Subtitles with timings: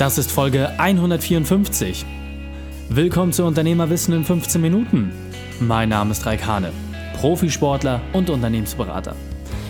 [0.00, 2.06] Das ist Folge 154.
[2.88, 5.12] Willkommen zu Unternehmerwissen in 15 Minuten.
[5.60, 6.72] Mein Name ist Raik Hane,
[7.16, 9.14] Profisportler und Unternehmensberater.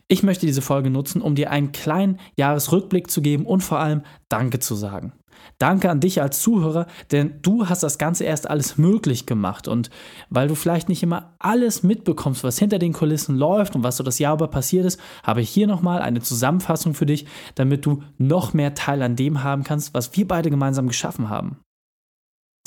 [0.09, 4.03] Ich möchte diese Folge nutzen, um dir einen kleinen Jahresrückblick zu geben und vor allem
[4.29, 5.15] Danke zu sagen.
[5.59, 9.69] Danke an dich als Zuhörer, denn du hast das Ganze erst alles möglich gemacht.
[9.69, 9.91] Und
[10.31, 14.05] weil du vielleicht nicht immer alles mitbekommst, was hinter den Kulissen läuft und was so
[14.05, 18.03] das Jahr über passiert ist, habe ich hier nochmal eine Zusammenfassung für dich, damit du
[18.19, 21.59] noch mehr Teil an dem haben kannst, was wir beide gemeinsam geschaffen haben.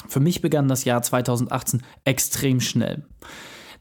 [0.08, 3.06] Für mich begann das Jahr 2018 extrem schnell.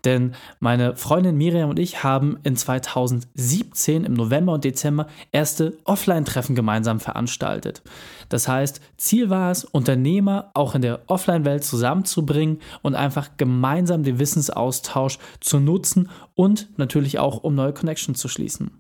[0.05, 6.55] Denn meine Freundin Miriam und ich haben in 2017 im November und Dezember erste Offline-Treffen
[6.55, 7.83] gemeinsam veranstaltet.
[8.29, 14.19] Das heißt, Ziel war es, Unternehmer auch in der Offline-Welt zusammenzubringen und einfach gemeinsam den
[14.19, 18.79] Wissensaustausch zu nutzen und natürlich auch, um neue Connections zu schließen.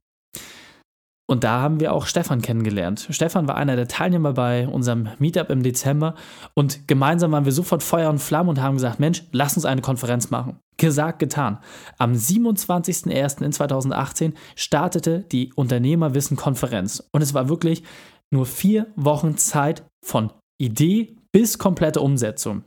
[1.29, 3.09] Und da haben wir auch Stefan kennengelernt.
[3.11, 6.15] Stefan war einer der Teilnehmer bei unserem Meetup im Dezember
[6.55, 9.81] und gemeinsam waren wir sofort Feuer und Flamme und haben gesagt, Mensch, lass uns eine
[9.81, 10.61] Konferenz machen.
[10.77, 11.59] Gesagt, getan.
[11.99, 13.43] Am 27.01.
[13.43, 17.83] in 2018 startete die Unternehmerwissen-Konferenz und es war wirklich
[18.31, 22.63] nur vier Wochen Zeit von Idee bis komplette Umsetzung.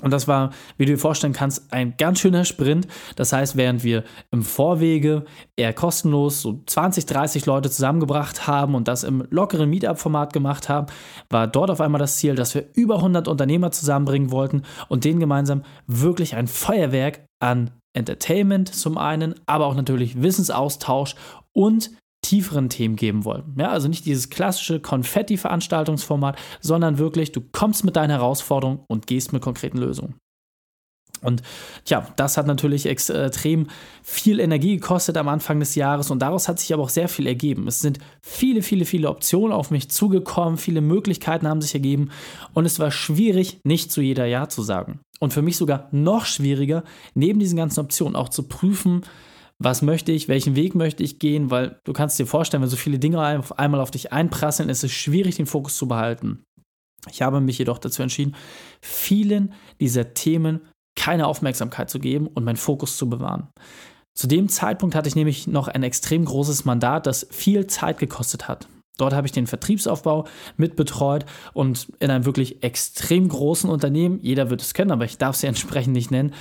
[0.00, 2.86] Und das war, wie du dir vorstellen kannst, ein ganz schöner Sprint.
[3.16, 5.24] Das heißt, während wir im Vorwege
[5.56, 10.86] eher kostenlos so 20, 30 Leute zusammengebracht haben und das im lockeren Meetup-Format gemacht haben,
[11.30, 15.20] war dort auf einmal das Ziel, dass wir über 100 Unternehmer zusammenbringen wollten und denen
[15.20, 21.14] gemeinsam wirklich ein Feuerwerk an Entertainment zum einen, aber auch natürlich Wissensaustausch
[21.52, 21.90] und
[22.22, 23.54] tieferen Themen geben wollen.
[23.58, 29.32] Ja, also nicht dieses klassische Konfetti-Veranstaltungsformat, sondern wirklich, du kommst mit deiner Herausforderung und gehst
[29.32, 30.14] mit konkreten Lösungen.
[31.20, 31.42] Und
[31.84, 33.66] tja, das hat natürlich extrem
[34.02, 37.26] viel Energie gekostet am Anfang des Jahres und daraus hat sich aber auch sehr viel
[37.26, 37.66] ergeben.
[37.66, 42.10] Es sind viele, viele, viele Optionen auf mich zugekommen, viele Möglichkeiten haben sich ergeben
[42.54, 45.00] und es war schwierig, nicht zu jeder Ja zu sagen.
[45.18, 49.02] Und für mich sogar noch schwieriger, neben diesen ganzen Optionen auch zu prüfen,
[49.58, 52.76] was möchte ich, welchen Weg möchte ich gehen, weil du kannst dir vorstellen, wenn so
[52.76, 56.44] viele Dinge auf einmal auf dich einprasseln, ist es schwierig, den Fokus zu behalten.
[57.10, 58.36] Ich habe mich jedoch dazu entschieden,
[58.80, 60.60] vielen dieser Themen
[60.96, 63.48] keine Aufmerksamkeit zu geben und meinen Fokus zu bewahren.
[64.14, 68.48] Zu dem Zeitpunkt hatte ich nämlich noch ein extrem großes Mandat, das viel Zeit gekostet
[68.48, 68.68] hat.
[68.98, 70.26] Dort habe ich den Vertriebsaufbau
[70.56, 75.40] mitbetreut und in einem wirklich extrem großen Unternehmen, jeder wird es kennen, aber ich darf
[75.40, 76.34] ja entsprechend nicht nennen,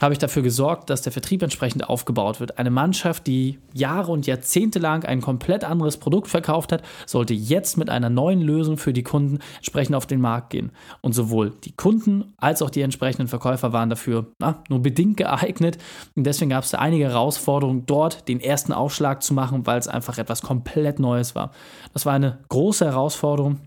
[0.00, 2.58] habe ich dafür gesorgt, dass der Vertrieb entsprechend aufgebaut wird.
[2.58, 7.76] Eine Mannschaft, die Jahre und Jahrzehnte lang ein komplett anderes Produkt verkauft hat, sollte jetzt
[7.76, 10.72] mit einer neuen Lösung für die Kunden entsprechend auf den Markt gehen.
[11.00, 15.78] Und sowohl die Kunden als auch die entsprechenden Verkäufer waren dafür na, nur bedingt geeignet.
[16.16, 19.88] Und deswegen gab es da einige Herausforderungen, dort den ersten Aufschlag zu machen, weil es
[19.88, 21.52] einfach etwas komplett Neues war.
[21.92, 23.60] Das war eine große Herausforderung,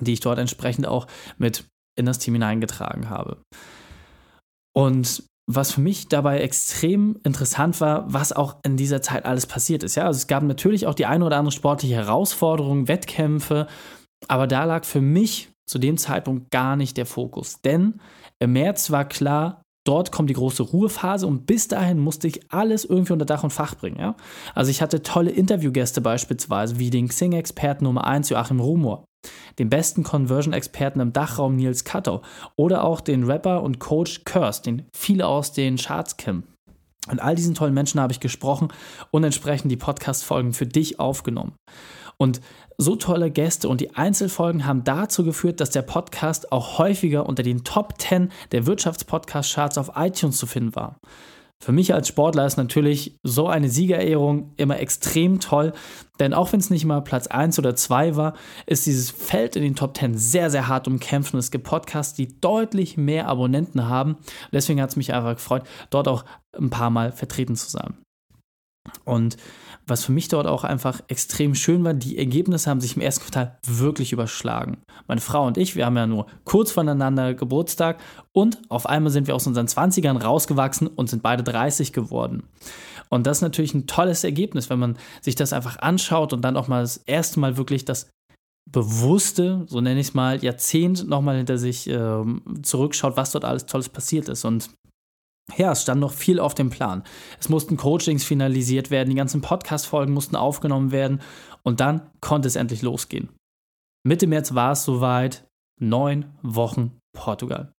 [0.00, 1.06] die ich dort entsprechend auch
[1.38, 1.64] mit
[1.96, 3.36] in das Team hineingetragen habe.
[4.74, 5.22] Und
[5.54, 9.94] was für mich dabei extrem interessant war, was auch in dieser Zeit alles passiert ist.
[9.94, 13.66] Ja, also es gab natürlich auch die eine oder andere sportliche Herausforderung, Wettkämpfe,
[14.28, 17.60] aber da lag für mich zu dem Zeitpunkt gar nicht der Fokus.
[17.62, 18.00] Denn
[18.38, 22.84] im März war klar, dort kommt die große Ruhephase und bis dahin musste ich alles
[22.84, 23.98] irgendwie unter Dach und Fach bringen.
[23.98, 24.16] Ja?
[24.54, 29.04] Also ich hatte tolle Interviewgäste beispielsweise, wie den Xing-Experten Nummer 1 Joachim Rumor
[29.58, 32.22] den besten Conversion-Experten im Dachraum Nils Kattau
[32.56, 36.44] oder auch den Rapper und Coach Curse, den viele aus den Charts kennen.
[37.08, 38.68] Und all diesen tollen Menschen habe ich gesprochen
[39.10, 41.54] und entsprechend die Podcast-Folgen für dich aufgenommen.
[42.16, 42.40] Und
[42.78, 47.42] so tolle Gäste und die Einzelfolgen haben dazu geführt, dass der Podcast auch häufiger unter
[47.42, 50.96] den Top 10 der Wirtschaftspodcast-Charts auf iTunes zu finden war.
[51.62, 55.72] Für mich als Sportler ist natürlich so eine Siegerehrung immer extrem toll,
[56.18, 58.34] denn auch wenn es nicht mal Platz 1 oder 2 war,
[58.66, 62.14] ist dieses Feld in den Top 10 sehr, sehr hart umkämpft und es gibt Podcasts,
[62.14, 64.16] die deutlich mehr Abonnenten haben.
[64.50, 66.24] Deswegen hat es mich einfach gefreut, dort auch
[66.58, 67.96] ein paar Mal vertreten zu sein.
[69.04, 69.36] Und
[69.86, 73.24] was für mich dort auch einfach extrem schön war, die Ergebnisse haben sich im ersten
[73.24, 74.78] Quartal wirklich überschlagen.
[75.08, 78.00] Meine Frau und ich, wir haben ja nur kurz voneinander Geburtstag
[78.32, 82.44] und auf einmal sind wir aus unseren 20ern rausgewachsen und sind beide 30 geworden.
[83.08, 86.56] Und das ist natürlich ein tolles Ergebnis, wenn man sich das einfach anschaut und dann
[86.56, 88.08] auch mal das erste Mal wirklich das
[88.70, 92.24] bewusste, so nenne ich es mal, Jahrzehnt nochmal hinter sich äh,
[92.62, 94.44] zurückschaut, was dort alles Tolles passiert ist.
[94.44, 94.70] Und
[95.56, 97.02] ja, es stand noch viel auf dem Plan.
[97.38, 101.20] Es mussten Coachings finalisiert werden, die ganzen Podcast-Folgen mussten aufgenommen werden
[101.62, 103.28] und dann konnte es endlich losgehen.
[104.04, 105.46] Mitte März war es soweit,
[105.80, 107.72] neun Wochen Portugal.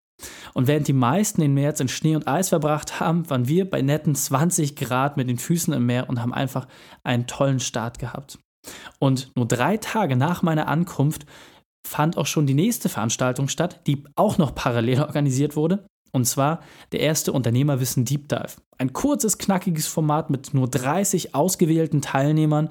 [0.55, 3.83] Und während die meisten den März in Schnee und Eis verbracht haben, waren wir bei
[3.83, 6.69] netten 20 Grad mit den Füßen im Meer und haben einfach
[7.03, 8.39] einen tollen Start gehabt.
[8.99, 11.27] Und nur drei Tage nach meiner Ankunft
[11.87, 15.87] fand auch schon die nächste Veranstaltung statt, die auch noch parallel organisiert wurde.
[16.13, 16.61] Und zwar
[16.93, 18.61] der erste Unternehmerwissen Deep Dive.
[18.79, 22.69] Ein kurzes, knackiges Format mit nur 30 ausgewählten Teilnehmern,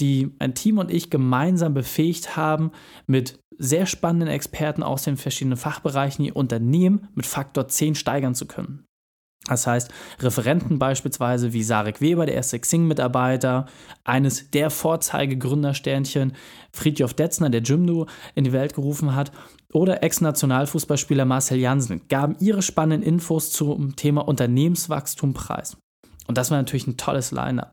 [0.00, 2.72] die ein Team und ich gemeinsam befähigt haben,
[3.06, 8.46] mit sehr spannenden Experten aus den verschiedenen Fachbereichen ihr Unternehmen mit Faktor 10 steigern zu
[8.46, 8.84] können.
[9.48, 9.90] Das heißt,
[10.20, 13.66] Referenten beispielsweise wie Sarek Weber, der erste Xing-Mitarbeiter,
[14.04, 16.32] eines der Vorzeigegründersternchen,
[16.72, 19.30] Friedjof Detzner, der Jimdo in die Welt gerufen hat,
[19.72, 25.76] oder Ex-Nationalfußballspieler Marcel Jansen, gaben ihre spannenden Infos zum Thema Unternehmenswachstum preis.
[26.26, 27.70] Und das war natürlich ein tolles Line-up.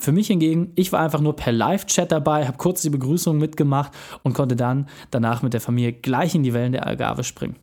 [0.00, 3.92] Für mich hingegen, ich war einfach nur per Live-Chat dabei, habe kurz die Begrüßung mitgemacht
[4.22, 7.56] und konnte dann danach mit der Familie gleich in die Wellen der Algarve springen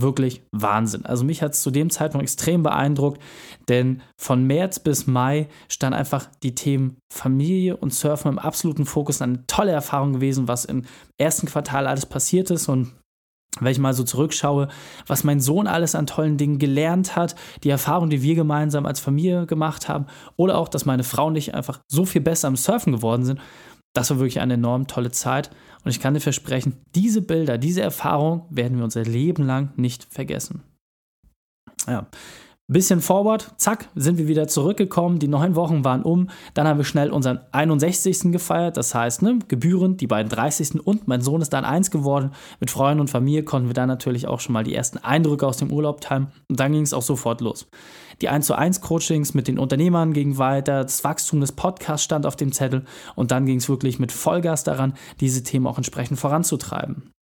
[0.00, 1.06] wirklich Wahnsinn.
[1.06, 3.20] Also mich hat es zu dem Zeitpunkt extrem beeindruckt,
[3.68, 9.22] denn von März bis Mai stand einfach die Themen Familie und Surfen im absoluten Fokus.
[9.22, 10.84] Eine tolle Erfahrung gewesen, was im
[11.18, 12.92] ersten Quartal alles passiert ist und
[13.60, 14.68] wenn ich mal so zurückschaue,
[15.06, 17.34] was mein Sohn alles an tollen Dingen gelernt hat,
[17.64, 20.06] die Erfahrung, die wir gemeinsam als Familie gemacht haben,
[20.36, 23.40] oder auch, dass meine Frau und ich einfach so viel besser am Surfen geworden sind,
[23.98, 25.50] das war wirklich eine enorm tolle Zeit.
[25.84, 30.06] Und ich kann dir versprechen, diese Bilder, diese Erfahrung werden wir unser Leben lang nicht
[30.08, 30.62] vergessen.
[31.88, 32.06] Ja.
[32.70, 35.18] Bisschen forward, zack, sind wir wieder zurückgekommen.
[35.18, 36.28] Die neun Wochen waren um.
[36.52, 38.30] Dann haben wir schnell unseren 61.
[38.30, 38.76] gefeiert.
[38.76, 40.86] Das heißt, ne, gebührend die beiden 30.
[40.86, 42.32] und mein Sohn ist dann eins geworden.
[42.60, 45.56] Mit Freunden und Familie konnten wir dann natürlich auch schon mal die ersten Eindrücke aus
[45.56, 46.26] dem Urlaub teilen.
[46.50, 47.66] Und dann ging es auch sofort los.
[48.20, 50.82] Die 1 zu 1 Coachings mit den Unternehmern gingen weiter.
[50.82, 52.84] Das Wachstum des Podcasts stand auf dem Zettel.
[53.14, 57.14] Und dann ging es wirklich mit Vollgas daran, diese Themen auch entsprechend voranzutreiben.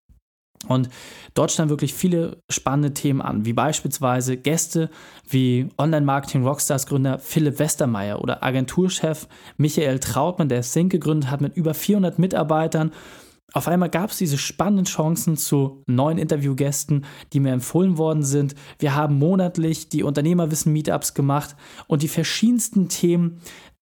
[0.68, 0.90] Und
[1.34, 4.90] dort standen wirklich viele spannende Themen an, wie beispielsweise Gäste
[5.30, 12.20] wie Online-Marketing-Rockstars-Gründer Philipp Westermeier oder Agenturchef Michael Trautmann, der Sync gegründet hat mit über 400
[12.20, 12.92] Mitarbeitern.
[13.54, 18.56] Auf einmal gab es diese spannenden Chancen zu neuen Interviewgästen, die mir empfohlen worden sind.
[18.80, 21.56] Wir haben monatlich die Unternehmerwissen-Meetups gemacht
[21.88, 23.40] und die verschiedensten Themen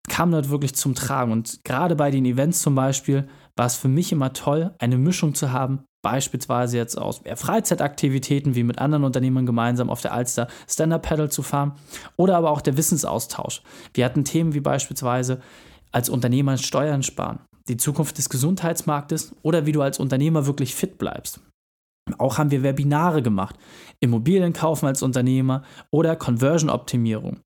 [0.08, 1.32] kamen dort wirklich zum Tragen.
[1.32, 5.34] Und gerade bei den Events zum Beispiel war es für mich immer toll, eine Mischung
[5.34, 11.30] zu haben beispielsweise jetzt aus Freizeitaktivitäten wie mit anderen Unternehmern gemeinsam auf der Alster Stand-Up-Paddle
[11.30, 11.72] zu fahren
[12.16, 13.62] oder aber auch der Wissensaustausch.
[13.94, 15.40] Wir hatten Themen wie beispielsweise
[15.92, 20.98] als Unternehmer Steuern sparen, die Zukunft des Gesundheitsmarktes oder wie du als Unternehmer wirklich fit
[20.98, 21.40] bleibst.
[22.18, 23.56] Auch haben wir Webinare gemacht,
[24.00, 27.38] Immobilien kaufen als Unternehmer oder Conversion-Optimierung.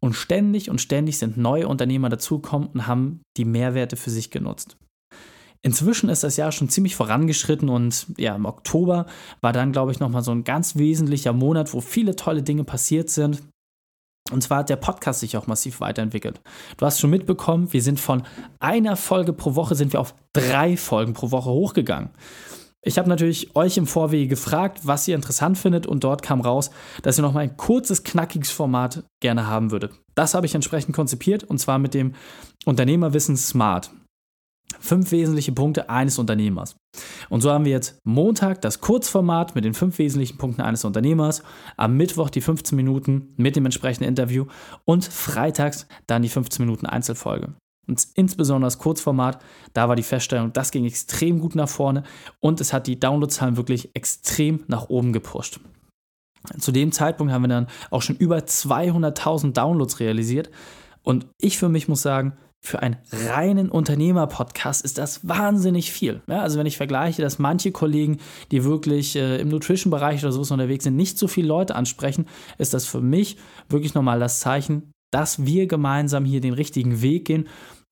[0.00, 4.76] Und ständig und ständig sind neue Unternehmer dazugekommen und haben die Mehrwerte für sich genutzt.
[5.64, 9.06] Inzwischen ist das Jahr schon ziemlich vorangeschritten und ja, im Oktober
[9.40, 13.10] war dann, glaube ich, nochmal so ein ganz wesentlicher Monat, wo viele tolle Dinge passiert
[13.10, 13.42] sind.
[14.32, 16.40] Und zwar hat der Podcast sich auch massiv weiterentwickelt.
[16.76, 18.24] Du hast schon mitbekommen, wir sind von
[18.58, 22.10] einer Folge pro Woche sind wir auf drei Folgen pro Woche hochgegangen.
[22.84, 26.70] Ich habe natürlich euch im Vorwege gefragt, was ihr interessant findet und dort kam raus,
[27.02, 29.92] dass ihr nochmal ein kurzes, knackiges Format gerne haben würdet.
[30.16, 32.14] Das habe ich entsprechend konzipiert und zwar mit dem
[32.64, 33.92] Unternehmerwissen Smart.
[34.82, 36.74] Fünf wesentliche Punkte eines Unternehmers.
[37.30, 41.44] Und so haben wir jetzt Montag das Kurzformat mit den fünf wesentlichen Punkten eines Unternehmers,
[41.76, 44.46] am Mittwoch die 15 Minuten mit dem entsprechenden Interview
[44.84, 47.54] und freitags dann die 15 Minuten Einzelfolge.
[47.86, 49.38] Und insbesondere das Kurzformat,
[49.72, 52.02] da war die Feststellung, das ging extrem gut nach vorne
[52.40, 55.60] und es hat die Downloadzahlen wirklich extrem nach oben gepusht.
[56.58, 60.50] Zu dem Zeitpunkt haben wir dann auch schon über 200.000 Downloads realisiert
[61.04, 66.22] und ich für mich muss sagen, für einen reinen Unternehmer-Podcast ist das wahnsinnig viel.
[66.28, 68.18] Ja, also wenn ich vergleiche, dass manche Kollegen,
[68.52, 72.26] die wirklich äh, im Nutrition-Bereich oder so unterwegs sind, nicht so viele Leute ansprechen,
[72.58, 73.36] ist das für mich
[73.68, 77.48] wirklich nochmal das Zeichen, dass wir gemeinsam hier den richtigen Weg gehen.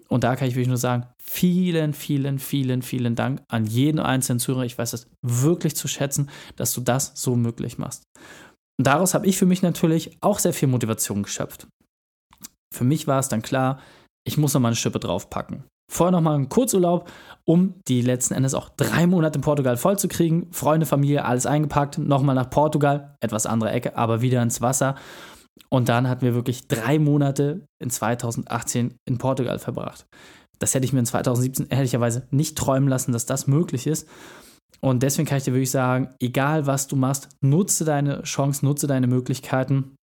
[0.09, 4.39] Und da kann ich wirklich nur sagen, vielen, vielen, vielen, vielen Dank an jeden einzelnen
[4.39, 4.65] Zuhörer.
[4.65, 8.05] Ich weiß das wirklich zu schätzen, dass du das so möglich machst.
[8.79, 11.67] Und daraus habe ich für mich natürlich auch sehr viel Motivation geschöpft.
[12.73, 13.81] Für mich war es dann klar,
[14.27, 15.65] ich muss noch mal eine Schippe draufpacken.
[15.91, 17.11] Vorher noch mal einen Kurzurlaub,
[17.45, 20.53] um die letzten Endes auch drei Monate in Portugal vollzukriegen.
[20.53, 21.99] Freunde, Familie, alles eingepackt.
[21.99, 24.95] Nochmal nach Portugal, etwas andere Ecke, aber wieder ins Wasser.
[25.69, 30.07] Und dann hatten wir wirklich drei Monate in 2018 in Portugal verbracht.
[30.61, 34.09] Das hätte ich mir in 2017 ehrlicherweise nicht träumen lassen, dass das möglich ist.
[34.81, 38.87] Und deswegen kann ich dir wirklich sagen, egal was du machst, nutze deine Chance, nutze
[38.87, 39.97] deine Möglichkeiten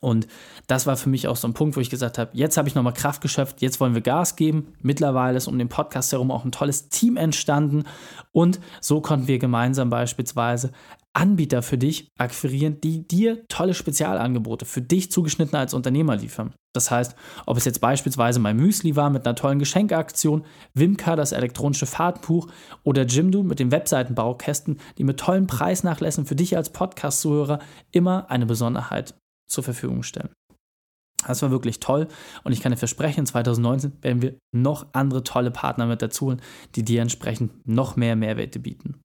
[0.00, 0.26] und
[0.66, 2.74] das war für mich auch so ein Punkt, wo ich gesagt habe, jetzt habe ich
[2.74, 4.74] nochmal Kraft geschöpft, jetzt wollen wir Gas geben.
[4.80, 7.84] Mittlerweile ist um den Podcast herum auch ein tolles Team entstanden
[8.32, 10.72] und so konnten wir gemeinsam beispielsweise
[11.18, 16.54] Anbieter für dich akquirieren, die dir tolle Spezialangebote für dich zugeschnitten als Unternehmer liefern.
[16.72, 21.32] Das heißt, ob es jetzt beispielsweise mein Müsli war mit einer tollen Geschenkaktion, Wimka, das
[21.32, 22.46] elektronische Fahrtenbuch
[22.84, 27.58] oder Jimdo mit den Webseitenbaukästen, die mit tollen Preisnachlässen für dich als Podcast-Zuhörer
[27.90, 29.14] immer eine Besonderheit
[29.48, 30.30] zur Verfügung stellen.
[31.26, 32.06] Das war wirklich toll
[32.44, 36.42] und ich kann dir versprechen, 2019 werden wir noch andere tolle Partner mit dazu holen,
[36.76, 39.00] die dir entsprechend noch mehr Mehrwerte bieten.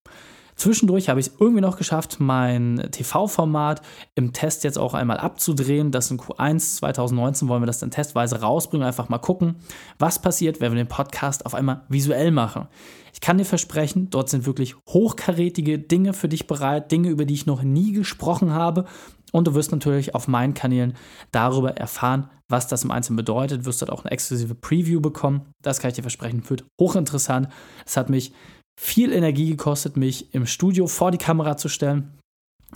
[0.56, 3.82] Zwischendurch habe ich es irgendwie noch geschafft, mein TV-Format
[4.16, 5.92] im Test jetzt auch einmal abzudrehen.
[5.92, 8.86] Das in Q1 2019 wollen wir das dann testweise rausbringen.
[8.86, 9.56] Einfach mal gucken,
[9.98, 12.68] was passiert, wenn wir den Podcast auf einmal visuell machen.
[13.14, 17.34] Ich kann dir versprechen, dort sind wirklich hochkarätige Dinge für dich bereit, Dinge, über die
[17.34, 18.86] ich noch nie gesprochen habe.
[19.34, 20.96] Und du wirst natürlich auf meinen Kanälen
[21.32, 23.66] darüber erfahren, was das im Einzelnen bedeutet.
[23.66, 25.52] Wirst dort auch eine exklusive Preview bekommen.
[25.62, 27.48] Das kann ich dir versprechen, wird hochinteressant.
[27.86, 28.34] Es hat mich
[28.80, 32.18] viel Energie gekostet, mich im Studio vor die Kamera zu stellen.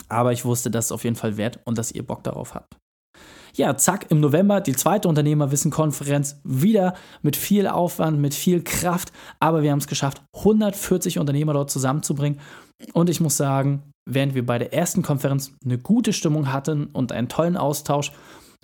[0.10, 2.76] Aber ich wusste, dass es auf jeden Fall wert und dass ihr Bock darauf habt.
[3.56, 6.40] Ja, zack, im November die zweite Unternehmerwissen-Konferenz.
[6.44, 9.12] Wieder mit viel Aufwand, mit viel Kraft.
[9.40, 12.40] Aber wir haben es geschafft, 140 Unternehmer dort zusammenzubringen.
[12.94, 17.12] Und ich muss sagen, während wir bei der ersten Konferenz eine gute Stimmung hatten und
[17.12, 18.12] einen tollen Austausch,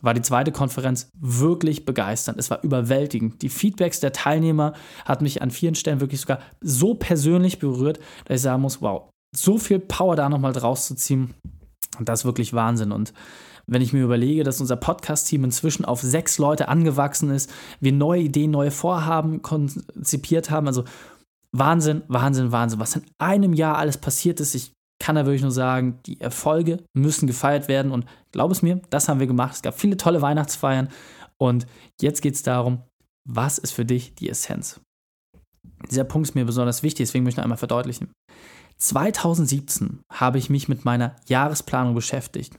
[0.01, 2.38] war die zweite Konferenz wirklich begeisternd.
[2.38, 3.41] Es war überwältigend.
[3.41, 4.73] Die Feedbacks der Teilnehmer
[5.05, 9.09] hat mich an vielen Stellen wirklich sogar so persönlich berührt, dass ich sagen muss, wow,
[9.33, 11.33] so viel Power da nochmal draus zu ziehen.
[12.01, 12.91] Das ist wirklich Wahnsinn.
[12.91, 13.13] Und
[13.65, 18.23] wenn ich mir überlege, dass unser Podcast-Team inzwischen auf sechs Leute angewachsen ist, wir neue
[18.23, 20.83] Ideen, neue Vorhaben konzipiert haben, also
[21.53, 24.53] Wahnsinn, Wahnsinn, Wahnsinn, was in einem Jahr alles passiert ist.
[24.55, 24.73] Ich
[25.03, 29.10] kann da wirklich nur sagen, die Erfolge müssen gefeiert werden und glaub es mir, das
[29.10, 29.55] haben wir gemacht.
[29.55, 30.88] Es gab viele tolle Weihnachtsfeiern
[31.38, 31.67] und
[32.00, 32.83] jetzt geht es darum,
[33.27, 34.79] was ist für dich die Essenz?
[35.91, 38.13] Dieser Punkt ist mir besonders wichtig, deswegen möchte ich noch einmal verdeutlichen.
[38.77, 42.57] 2017 habe ich mich mit meiner Jahresplanung beschäftigt.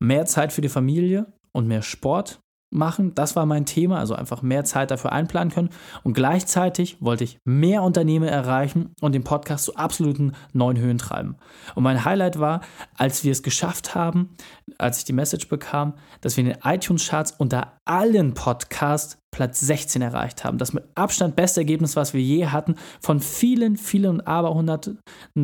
[0.00, 2.40] Mehr Zeit für die Familie und mehr Sport
[2.74, 3.14] machen.
[3.14, 5.70] Das war mein Thema, also einfach mehr Zeit dafür einplanen können.
[6.02, 11.36] Und gleichzeitig wollte ich mehr Unternehmen erreichen und den Podcast zu absoluten neuen Höhen treiben.
[11.74, 12.60] Und mein Highlight war,
[12.96, 14.36] als wir es geschafft haben,
[14.78, 20.00] als ich die Message bekam, dass wir in den iTunes-Charts unter allen Podcasts Platz 16
[20.00, 20.58] erreicht haben.
[20.58, 22.76] Das mit Abstand beste Ergebnis, was wir je hatten.
[23.00, 25.00] Von vielen, vielen Aberhunderten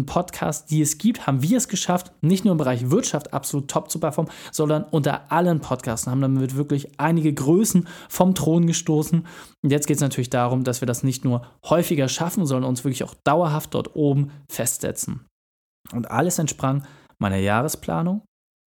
[0.06, 3.90] Podcasts, die es gibt, haben wir es geschafft, nicht nur im Bereich Wirtschaft absolut top
[3.90, 9.26] zu performen, sondern unter allen Podcasts haben damit wirklich einige Größen vom Thron gestoßen.
[9.62, 12.84] Und jetzt geht es natürlich darum, dass wir das nicht nur häufiger schaffen, sondern uns
[12.84, 15.26] wirklich auch dauerhaft dort oben festsetzen.
[15.92, 16.84] Und alles entsprang
[17.18, 18.22] meiner Jahresplanung,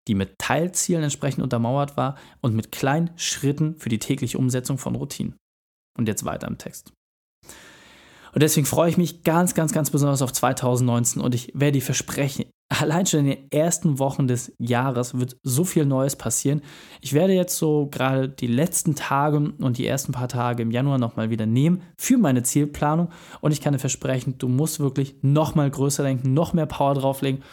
[0.07, 4.95] die mit Teilzielen entsprechend untermauert war und mit kleinen Schritten für die tägliche Umsetzung von
[4.95, 5.35] Routinen.
[5.97, 6.91] Und jetzt weiter im Text.
[8.33, 11.83] Und deswegen freue ich mich ganz, ganz, ganz besonders auf 2019 und ich werde dir
[11.83, 16.61] versprechen, allein schon in den ersten Wochen des Jahres wird so viel Neues passieren.
[17.01, 20.97] Ich werde jetzt so gerade die letzten Tage und die ersten paar Tage im Januar
[20.97, 23.09] nochmal wieder nehmen für meine Zielplanung
[23.41, 27.43] und ich kann dir versprechen, du musst wirklich nochmal größer denken, noch mehr Power drauflegen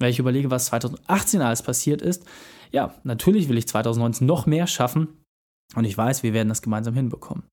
[0.00, 2.24] wenn ich überlege, was 2018 alles passiert ist,
[2.70, 5.22] ja, natürlich will ich 2019 noch mehr schaffen
[5.74, 7.44] und ich weiß, wir werden das gemeinsam hinbekommen.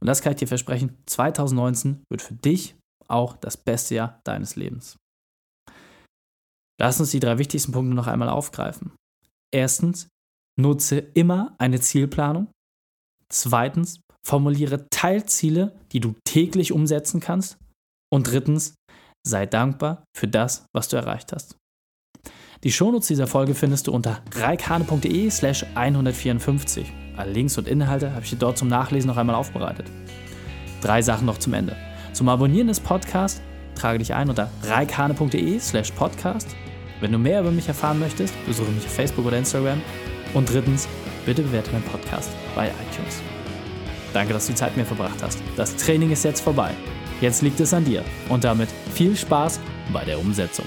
[0.00, 2.76] Und das kann ich dir versprechen, 2019 wird für dich
[3.08, 4.96] auch das beste Jahr deines Lebens.
[6.80, 8.92] Lass uns die drei wichtigsten Punkte noch einmal aufgreifen.
[9.52, 10.08] Erstens,
[10.58, 12.48] nutze immer eine Zielplanung.
[13.28, 17.58] Zweitens, formuliere Teilziele, die du täglich umsetzen kannst.
[18.12, 18.74] Und drittens,
[19.26, 21.56] sei dankbar für das, was du erreicht hast.
[22.62, 26.92] Die Shownotes dieser Folge findest du unter reikhane.de slash 154.
[27.16, 29.86] Alle Links und Inhalte habe ich dir dort zum Nachlesen noch einmal aufbereitet.
[30.82, 31.74] Drei Sachen noch zum Ende.
[32.12, 33.40] Zum Abonnieren des Podcasts
[33.74, 36.54] trage dich ein unter reikane.de slash podcast.
[37.00, 39.80] Wenn du mehr über mich erfahren möchtest, besuche mich auf Facebook oder Instagram.
[40.34, 40.86] Und drittens,
[41.24, 43.22] bitte bewerte meinen Podcast bei iTunes.
[44.12, 45.38] Danke, dass du die Zeit mit mir verbracht hast.
[45.56, 46.72] Das Training ist jetzt vorbei.
[47.22, 48.04] Jetzt liegt es an dir.
[48.28, 49.60] Und damit viel Spaß
[49.94, 50.66] bei der Umsetzung.